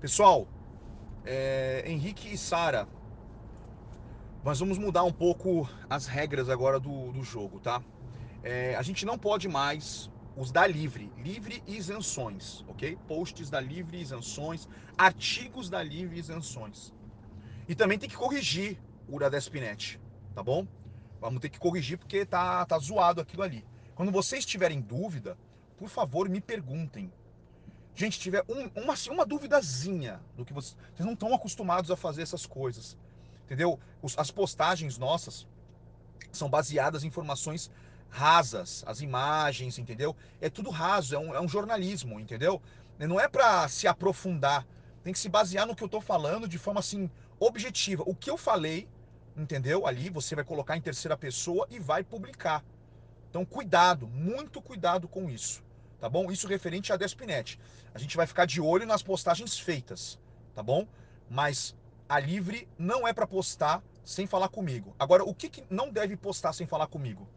Pessoal, 0.00 0.48
é, 1.26 1.84
Henrique 1.84 2.32
e 2.32 2.38
Sara, 2.38 2.88
nós 4.42 4.58
vamos 4.58 4.78
mudar 4.78 5.04
um 5.04 5.12
pouco 5.12 5.68
as 5.90 6.06
regras 6.06 6.48
agora 6.48 6.80
do, 6.80 7.12
do 7.12 7.22
jogo, 7.22 7.60
tá? 7.60 7.82
É, 8.42 8.74
a 8.76 8.80
gente 8.80 9.04
não 9.04 9.18
pode 9.18 9.46
mais 9.46 10.10
os 10.34 10.50
da 10.50 10.66
Livre, 10.66 11.12
Livre 11.18 11.62
isenções, 11.66 12.64
ok? 12.66 12.96
Posts 13.06 13.50
da 13.50 13.60
Livre 13.60 14.00
isenções, 14.00 14.66
artigos 14.96 15.68
da 15.68 15.82
Livre 15.82 16.18
isenções. 16.18 16.94
E 17.68 17.74
também 17.74 17.98
tem 17.98 18.08
que 18.08 18.16
corrigir 18.16 18.78
o 19.06 19.18
da 19.18 19.28
Despinet, 19.28 20.00
tá 20.34 20.42
bom? 20.42 20.66
Vamos 21.20 21.40
ter 21.42 21.50
que 21.50 21.58
corrigir 21.58 21.98
porque 21.98 22.24
tá, 22.24 22.64
tá 22.64 22.78
zoado 22.78 23.20
aquilo 23.20 23.42
ali. 23.42 23.66
Quando 23.94 24.10
vocês 24.10 24.46
tiverem 24.46 24.80
dúvida, 24.80 25.36
por 25.76 25.90
favor, 25.90 26.26
me 26.26 26.40
perguntem, 26.40 27.12
gente, 28.00 28.18
tiver 28.18 28.42
um, 28.48 28.82
uma, 28.82 28.94
uma 29.10 29.26
duvidazinha 29.26 30.20
do 30.34 30.42
que 30.42 30.54
vocês, 30.54 30.74
vocês 30.94 31.04
não 31.04 31.12
estão 31.12 31.34
acostumados 31.34 31.90
a 31.90 31.96
fazer 31.96 32.22
essas 32.22 32.46
coisas, 32.46 32.96
entendeu? 33.44 33.78
Os, 34.00 34.18
as 34.18 34.30
postagens 34.30 34.96
nossas 34.96 35.46
são 36.32 36.48
baseadas 36.48 37.04
em 37.04 37.08
informações 37.08 37.70
rasas, 38.08 38.82
as 38.86 39.02
imagens, 39.02 39.78
entendeu? 39.78 40.16
É 40.40 40.48
tudo 40.48 40.70
raso, 40.70 41.14
é 41.14 41.18
um, 41.18 41.34
é 41.34 41.40
um 41.40 41.48
jornalismo, 41.48 42.18
entendeu? 42.18 42.62
Não 42.98 43.20
é 43.20 43.28
para 43.28 43.68
se 43.68 43.86
aprofundar, 43.86 44.66
tem 45.04 45.12
que 45.12 45.18
se 45.18 45.28
basear 45.28 45.66
no 45.66 45.76
que 45.76 45.84
eu 45.84 45.88
tô 45.88 46.00
falando 46.00 46.48
de 46.48 46.56
forma 46.56 46.80
assim 46.80 47.10
objetiva. 47.38 48.02
O 48.06 48.14
que 48.14 48.30
eu 48.30 48.38
falei, 48.38 48.88
entendeu? 49.36 49.86
Ali 49.86 50.08
você 50.08 50.34
vai 50.34 50.44
colocar 50.44 50.74
em 50.74 50.80
terceira 50.80 51.18
pessoa 51.18 51.66
e 51.70 51.78
vai 51.78 52.02
publicar. 52.02 52.64
Então 53.28 53.44
cuidado, 53.44 54.08
muito 54.08 54.62
cuidado 54.62 55.06
com 55.06 55.28
isso 55.28 55.62
tá 56.00 56.08
bom? 56.08 56.30
Isso 56.30 56.48
referente 56.48 56.92
a 56.92 56.96
Despinet. 56.96 57.58
A 57.94 57.98
gente 57.98 58.16
vai 58.16 58.26
ficar 58.26 58.46
de 58.46 58.60
olho 58.60 58.86
nas 58.86 59.02
postagens 59.02 59.58
feitas, 59.58 60.18
tá 60.54 60.62
bom? 60.62 60.86
Mas 61.28 61.76
a 62.08 62.18
livre 62.18 62.66
não 62.78 63.06
é 63.06 63.12
para 63.12 63.26
postar 63.26 63.82
sem 64.04 64.26
falar 64.26 64.48
comigo. 64.48 64.94
Agora, 64.98 65.22
o 65.22 65.34
que, 65.34 65.48
que 65.48 65.64
não 65.70 65.92
deve 65.92 66.16
postar 66.16 66.52
sem 66.52 66.66
falar 66.66 66.86
comigo? 66.86 67.28